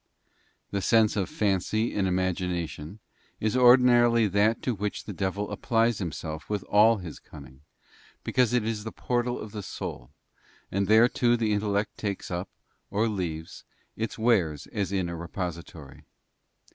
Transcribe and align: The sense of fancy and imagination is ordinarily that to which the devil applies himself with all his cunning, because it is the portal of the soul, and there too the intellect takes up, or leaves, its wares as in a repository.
The 0.71 0.81
sense 0.81 1.15
of 1.15 1.29
fancy 1.29 1.93
and 1.93 2.07
imagination 2.07 2.97
is 3.39 3.55
ordinarily 3.55 4.27
that 4.29 4.63
to 4.63 4.73
which 4.73 5.03
the 5.03 5.13
devil 5.13 5.51
applies 5.51 5.99
himself 5.99 6.49
with 6.49 6.63
all 6.63 6.97
his 6.97 7.19
cunning, 7.19 7.61
because 8.23 8.51
it 8.51 8.65
is 8.65 8.83
the 8.83 8.91
portal 8.91 9.39
of 9.39 9.51
the 9.51 9.61
soul, 9.61 10.09
and 10.71 10.87
there 10.87 11.07
too 11.07 11.37
the 11.37 11.53
intellect 11.53 11.97
takes 11.99 12.31
up, 12.31 12.49
or 12.89 13.07
leaves, 13.07 13.63
its 13.95 14.17
wares 14.17 14.65
as 14.73 14.91
in 14.91 15.07
a 15.07 15.15
repository. 15.15 16.03